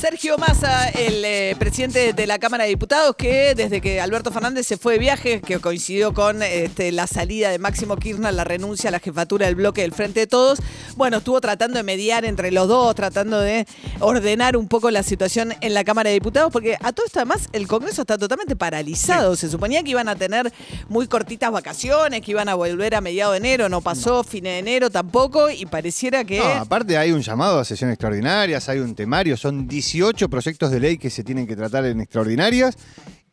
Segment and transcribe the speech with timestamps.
[0.00, 4.66] Sergio Massa, el eh, presidente de la Cámara de Diputados, que desde que Alberto Fernández
[4.66, 8.88] se fue de viaje, que coincidió con este, la salida de Máximo Kirchner, la renuncia
[8.88, 10.60] a la jefatura del bloque del Frente de Todos,
[10.96, 13.66] bueno, estuvo tratando de mediar entre los dos, tratando de
[13.98, 17.50] ordenar un poco la situación en la Cámara de Diputados, porque a todo esto además
[17.52, 19.36] el Congreso está totalmente paralizado.
[19.36, 20.50] Se suponía que iban a tener
[20.88, 24.60] muy cortitas vacaciones, que iban a volver a mediados de enero, no pasó, fin de
[24.60, 26.38] enero tampoco, y pareciera que...
[26.38, 30.78] No, aparte hay un llamado a sesiones extraordinarias, hay un temario, son 18 proyectos de
[30.78, 32.76] ley que se tienen que tratar en extraordinarias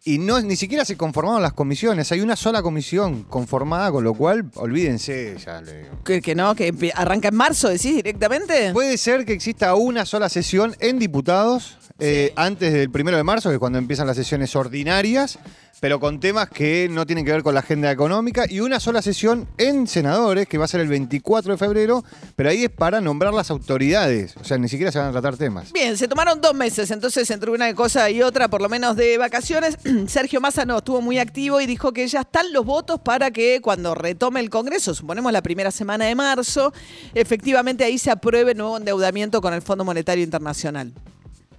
[0.03, 2.11] y no ni siquiera se conformaron las comisiones.
[2.11, 5.37] Hay una sola comisión conformada, con lo cual olvídense.
[5.43, 6.03] Ya le digo.
[6.03, 8.71] Que, que no, que arranca en marzo, decís directamente.
[8.73, 13.49] Puede ser que exista una sola sesión en diputados eh, antes del primero de marzo,
[13.49, 15.39] que es cuando empiezan las sesiones ordinarias,
[15.79, 19.01] pero con temas que no tienen que ver con la agenda económica, y una sola
[19.01, 22.03] sesión en senadores, que va a ser el 24 de febrero,
[22.35, 24.35] pero ahí es para nombrar las autoridades.
[24.37, 25.71] O sea, ni siquiera se van a tratar temas.
[25.71, 29.17] Bien, se tomaron dos meses, entonces entre una cosa y otra, por lo menos de
[29.17, 33.31] vacaciones, Sergio Massa no estuvo muy activo y dijo que ya están los votos para
[33.31, 36.73] que cuando retome el Congreso, suponemos la primera semana de marzo,
[37.13, 40.93] efectivamente ahí se apruebe nuevo endeudamiento con el Fondo Monetario Internacional.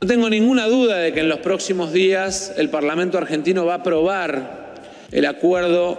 [0.01, 3.77] No tengo ninguna duda de que en los próximos días el Parlamento argentino va a
[3.79, 4.75] aprobar
[5.11, 5.99] el acuerdo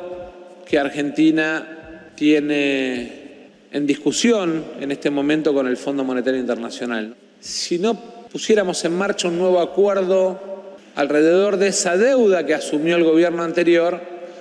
[0.65, 7.13] que Argentina tiene en discusión en este momento con el Fondo Monetario Internacional.
[7.41, 7.93] Si no
[8.31, 13.99] pusiéramos en marcha un nuevo acuerdo alrededor de esa deuda que asumió el gobierno anterior,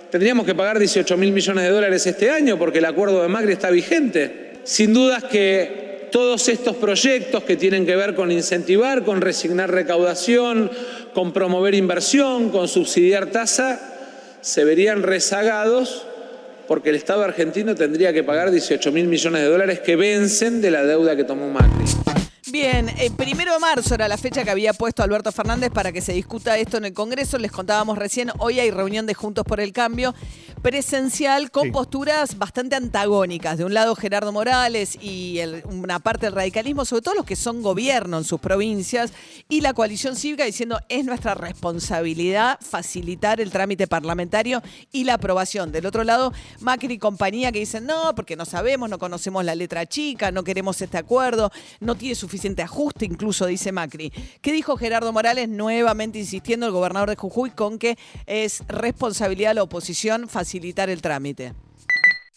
[0.09, 3.55] tendríamos que pagar 18 mil millones de dólares este año porque el acuerdo de Macri
[3.55, 4.61] está vigente.
[4.63, 10.71] Sin dudas que todos estos proyectos que tienen que ver con incentivar, con resignar recaudación,
[11.15, 13.81] con promover inversión, con subsidiar tasa,
[14.41, 16.05] se verían rezagados
[16.67, 20.71] porque el Estado argentino tendría que pagar 18 mil millones de dólares que vencen de
[20.71, 21.85] la deuda que tomó Macri.
[22.51, 26.01] Bien, el primero de marzo era la fecha que había puesto Alberto Fernández para que
[26.01, 27.37] se discuta esto en el Congreso.
[27.39, 30.15] Les contábamos recién, hoy hay reunión de Juntos por el Cambio
[30.61, 31.71] presencial con Sí.
[31.71, 33.59] posturas bastante antagónicas.
[33.59, 37.37] De un lado Gerardo Morales y el- una parte del radicalismo, sobre todo los que
[37.37, 39.13] son gobierno en sus provincias,
[39.49, 45.73] y la coalición cívica diciendo es nuestra responsabilidad facilitar el trámite parlamentario y la aprobación.
[45.73, 49.55] Del otro lado, Macri y compañía que dicen no, porque no sabemos, no conocemos la
[49.55, 54.13] letra chica, no queremos este acuerdo, no tiene suficiente ajuste, incluso dice Macri.
[54.43, 55.49] ¿Qué dijo Gerardo Morales?
[55.49, 57.97] Nuevamente insistiendo el gobernador de Jujuy con que
[58.27, 61.53] es responsabilidad de la oposición facilitar el trámite.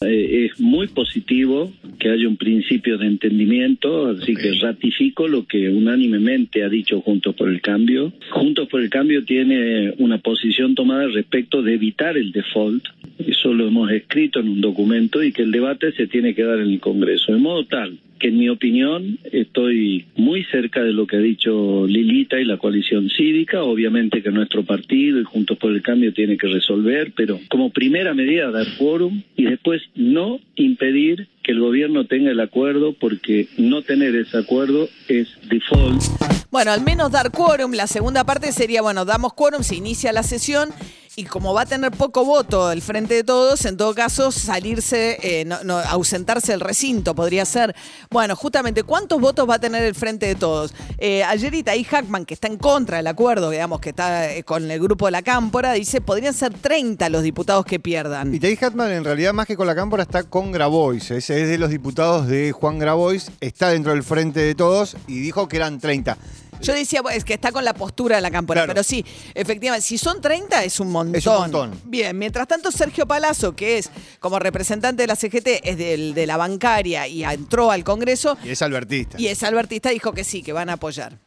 [0.04, 5.68] Eh, es muy positivo que haya un principio de entendimiento, así que ratifico lo que
[5.68, 8.12] unánimemente ha dicho Juntos por el Cambio.
[8.30, 12.84] Juntos por el Cambio tiene una posición tomada respecto de evitar el default,
[13.18, 16.58] eso lo hemos escrito en un documento y que el debate se tiene que dar
[16.58, 21.08] en el Congreso, de modo tal que en mi opinión estoy muy cerca de lo
[21.08, 25.72] que ha dicho Lilita y la coalición cívica, obviamente que nuestro partido y Juntos por
[25.72, 31.26] el Cambio tiene que resolver, pero como primera medida dar quórum y después no impedir
[31.42, 36.00] que el gobierno tenga el acuerdo porque no tener ese acuerdo es default.
[36.52, 37.72] Bueno, al menos dar quórum.
[37.72, 40.68] La segunda parte sería, bueno, damos quórum, se inicia la sesión
[41.14, 45.18] y como va a tener poco voto el Frente de Todos, en todo caso salirse,
[45.22, 45.48] eh,
[45.88, 47.74] ausentarse del recinto podría ser.
[48.10, 50.72] Bueno, justamente, ¿cuántos votos va a tener el Frente de Todos?
[50.98, 54.70] Eh, ayer Itaí Hackman, que está en contra del acuerdo, digamos, que está eh, con
[54.70, 58.34] el grupo de la Cámpora, dice, podrían ser 30 los diputados que pierdan.
[58.34, 61.10] Y Tay Hatman en realidad más que con la cámpora está con Grabois.
[61.10, 63.30] Ese es de los diputados de Juan Grabois.
[63.40, 66.16] Está dentro del frente de todos y dijo que eran 30.
[66.62, 68.72] Yo decía, bueno, es que está con la postura de la Cámpora, Claro.
[68.72, 71.16] pero sí, efectivamente, si son 30 es un montón.
[71.16, 71.80] Es un montón.
[71.84, 73.90] Bien, mientras tanto Sergio Palazzo, que es
[74.20, 78.50] como representante de la CGT, es del- de la bancaria y entró al Congreso Y
[78.50, 79.20] es albertista.
[79.20, 81.18] y es albertista, dijo que sí, que van a apoyar.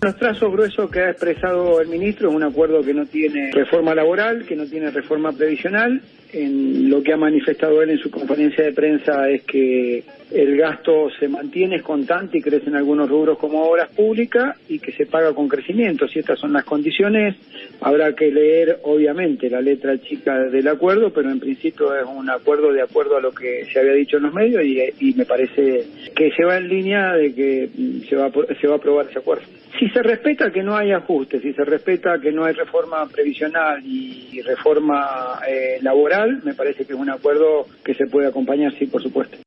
[0.00, 3.94] Los trazos gruesos que ha expresado el ministro es un acuerdo que no tiene reforma
[3.96, 6.02] laboral, que no tiene reforma previsional.
[6.32, 11.08] En lo que ha manifestado él en su conferencia de prensa es que el gasto
[11.18, 15.06] se mantiene, es constante y crece en algunos rubros como obras públicas y que se
[15.06, 16.06] paga con crecimiento.
[16.06, 17.34] Si estas son las condiciones,
[17.80, 22.72] habrá que leer obviamente la letra chica del acuerdo, pero en principio es un acuerdo
[22.72, 26.30] de acuerdo a lo que se había dicho en los medios y, me parece que
[26.32, 27.68] se va en línea de que
[28.08, 28.30] se va,
[28.60, 29.44] se va a aprobar ese acuerdo.
[29.78, 33.84] Si se respeta que no hay ajustes, si se respeta que no hay reforma previsional
[33.84, 38.86] y reforma eh, laboral, me parece que es un acuerdo que se puede acompañar, sí,
[38.86, 39.38] por supuesto.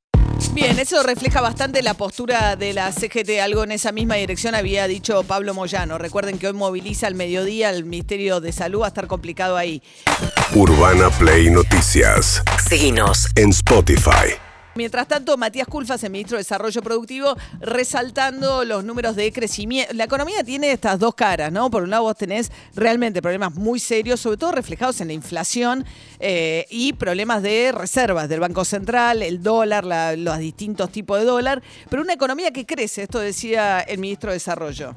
[0.53, 3.39] Bien, eso refleja bastante la postura de la CGT.
[3.41, 5.97] Algo en esa misma dirección había dicho Pablo Moyano.
[5.97, 8.81] Recuerden que hoy moviliza al mediodía el Ministerio de Salud.
[8.81, 9.81] Va a estar complicado ahí.
[10.53, 12.44] Urbana Play Noticias.
[12.68, 13.29] Seguinos.
[13.38, 14.50] En Spotify.
[14.73, 19.94] Mientras tanto, Matías Culfas, el ministro de Desarrollo Productivo, resaltando los números de crecimiento.
[19.94, 21.69] La economía tiene estas dos caras, ¿no?
[21.69, 25.83] Por un lado, vos tenés realmente problemas muy serios, sobre todo reflejados en la inflación
[26.21, 31.25] eh, y problemas de reservas del Banco Central, el dólar, la- los distintos tipos de
[31.25, 34.95] dólar, pero una economía que crece, esto decía el ministro de Desarrollo.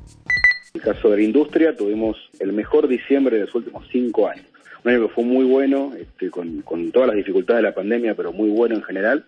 [0.73, 4.47] En el caso de la industria, tuvimos el mejor diciembre de los últimos cinco años.
[4.85, 8.15] Un año que fue muy bueno, este, con, con todas las dificultades de la pandemia,
[8.15, 9.25] pero muy bueno en general,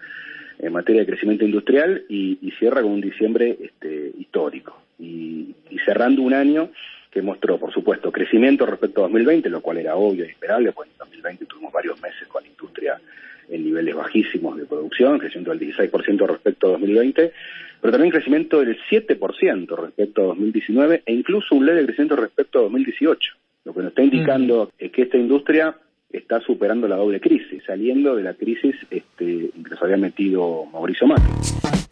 [0.59, 4.81] en materia de crecimiento industrial, y, y cierra con un diciembre este, histórico.
[4.99, 6.71] Y, y cerrando un año
[7.11, 10.91] que mostró, por supuesto, crecimiento respecto a 2020, lo cual era obvio y esperable, pues
[10.91, 13.01] en 2020 tuvimos varios meses con la industria
[13.49, 17.33] en niveles bajísimos de producción, crecimiento del 16% respecto a 2020,
[17.81, 22.63] pero también crecimiento del 7% respecto a 2019 e incluso un leve crecimiento respecto a
[22.63, 23.33] 2018,
[23.65, 25.75] lo que nos está indicando es que esta industria
[26.11, 31.07] está superando la doble crisis, saliendo de la crisis este, que nos había metido Mauricio
[31.07, 31.33] Macri.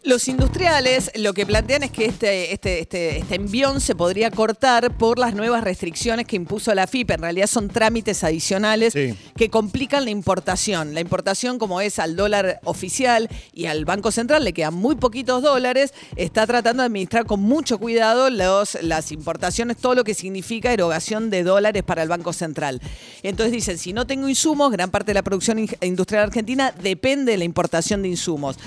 [0.05, 4.95] Los industriales lo que plantean es que este, este, este, este envión se podría cortar
[4.95, 7.09] por las nuevas restricciones que impuso la FIP.
[7.09, 9.15] En realidad son trámites adicionales Sí.
[9.35, 10.93] que complican la importación.
[10.93, 15.41] La importación, como es al dólar oficial y al Banco Central, le quedan muy poquitos
[15.41, 20.71] dólares, está tratando de administrar con mucho cuidado los, las importaciones, todo lo que significa
[20.71, 22.79] erogación de dólares para el Banco Central.
[23.23, 27.31] Entonces dicen, si no tengo insumos, gran parte de la producción in- industrial argentina depende
[27.31, 28.57] de la importación de insumos.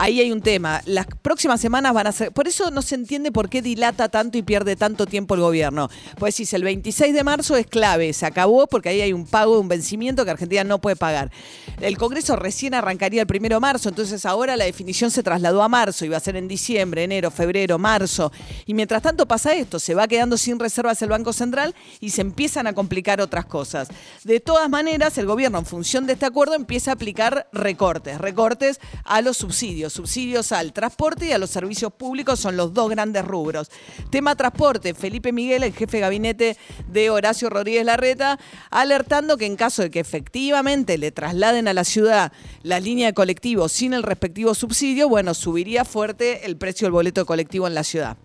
[0.00, 0.80] Ahí hay un tema.
[0.86, 2.30] Las próximas semanas van a ser.
[2.30, 5.90] Por eso no se entiende por qué dilata tanto y pierde tanto tiempo el gobierno.
[6.18, 9.58] Pues si el 26 de marzo es clave, se acabó porque ahí hay un pago,
[9.58, 11.32] un vencimiento que Argentina no puede pagar.
[11.80, 15.68] El Congreso recién arrancaría el primero de marzo, entonces ahora la definición se trasladó a
[15.68, 18.30] marzo, iba a ser en diciembre, enero, febrero, marzo.
[18.66, 22.20] Y mientras tanto pasa esto, se va quedando sin reservas el Banco Central y se
[22.20, 23.88] empiezan a complicar otras cosas.
[24.22, 28.80] De todas maneras, el gobierno, en función de este acuerdo, empieza a aplicar recortes, recortes
[29.04, 33.24] a los subsidios, subsidios al transporte y a los servicios públicos son los dos grandes
[33.24, 33.70] rubros.
[34.10, 36.56] Tema transporte, Felipe Miguel, el jefe de gabinete
[36.88, 38.38] de Horacio Rodríguez Larreta,
[38.70, 42.32] alertando que en caso de que efectivamente le trasladen a la ciudad
[42.62, 47.26] la línea de colectivo sin el respectivo subsidio, bueno, subiría fuerte el precio del boleto
[47.26, 48.16] colectivo en la ciudad.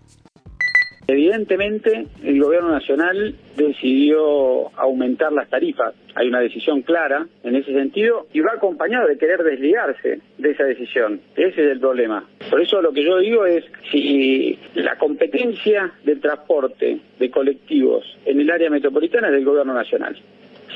[1.06, 5.94] Evidentemente, el gobierno nacional decidió aumentar las tarifas.
[6.14, 10.64] Hay una decisión clara en ese sentido y va acompañado de querer desligarse de esa
[10.64, 11.20] decisión.
[11.36, 12.26] Ese es el problema.
[12.50, 18.40] Por eso lo que yo digo es, si la competencia del transporte de colectivos en
[18.40, 20.16] el área metropolitana es del gobierno nacional.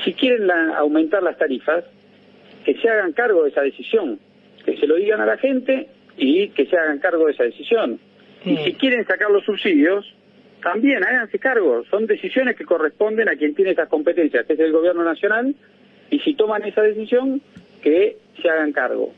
[0.03, 1.83] Si quieren la- aumentar las tarifas,
[2.63, 4.19] que se hagan cargo de esa decisión,
[4.63, 5.87] que se lo digan a la gente
[6.17, 7.99] y que se hagan cargo de esa decisión.
[8.45, 10.05] Y si quieren sacar los subsidios,
[10.61, 11.83] también háganse cargo.
[11.89, 15.55] Son decisiones que corresponden a quien tiene esas competencias, que es el gobierno nacional,
[16.09, 17.41] y si toman esa decisión,
[17.81, 19.13] que se hagan cargo.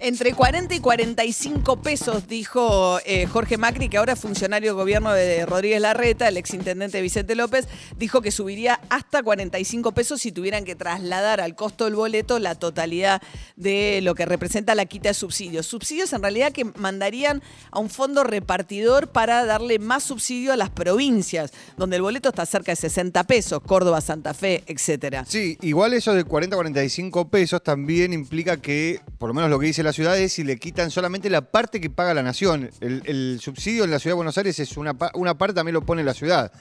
[0.00, 5.12] Entre 40 y 45 pesos, dijo eh, Jorge Macri, que ahora es funcionario de gobierno
[5.12, 7.66] de Rodríguez Larreta, el exintendente Vicente López,
[7.98, 12.54] dijo que subiría hasta 45 pesos si tuvieran que trasladar al costo del boleto la
[12.54, 13.20] totalidad
[13.56, 15.66] de lo que representa la quita de subsidios.
[15.66, 20.70] Subsidios en realidad que mandarían a un fondo repartidor para darle más subsidio a las
[20.70, 25.24] provincias, donde el boleto está cerca de 60 pesos, Córdoba, Santa Fe, etcétera.
[25.26, 29.58] Sí, igual eso de 40 a 45 pesos también implica que, por lo menos lo
[29.58, 32.70] que dice la ciudad, es si le quitan solamente la parte que paga la nación.
[32.80, 36.02] El, subsidio en la ciudad de Buenos Aires es una, una parte, también lo pone
[36.04, 36.52] la ciudad.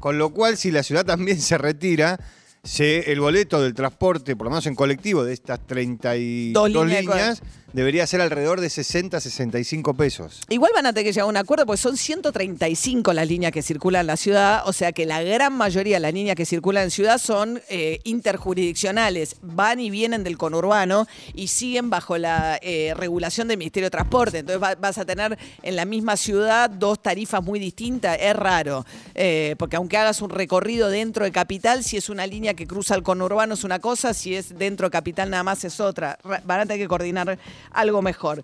[0.00, 2.18] Con lo cual, si la ciudad también se retira,
[2.66, 7.04] se, el boleto del transporte, por lo menos en colectivo, de estas 32 Dos líneas
[7.06, 7.42] de líneas,
[7.72, 10.40] debería ser alrededor de 60 a 65 pesos.
[10.48, 13.62] Igual van a tener que llegar a un acuerdo porque son 135 las líneas que
[13.62, 16.84] circulan en la ciudad, o sea que la gran mayoría de las líneas que circulan
[16.84, 22.94] en ciudad son eh, interjurisdiccionales, van y vienen del conurbano y siguen bajo la eh,
[22.96, 24.38] regulación del Ministerio de Transporte.
[24.38, 28.86] Entonces va- vas a tener en la misma ciudad dos tarifas muy distintas, es raro,
[29.14, 32.94] eh, porque aunque hagas un recorrido dentro de Capital, si es una línea que cruza
[32.94, 36.18] el conurbano es una cosa, si es dentro de Capital nada más es otra.
[36.24, 37.38] Ra- Van a tener que coordinar
[37.72, 38.42] algo mejor.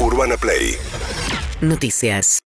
[0.00, 0.76] Urbana Play
[1.60, 2.40] Noticias.